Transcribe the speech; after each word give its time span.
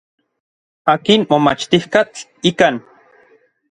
Akin 0.93 1.21
momachtijkatl 1.29 2.19
ikan. 2.53 2.75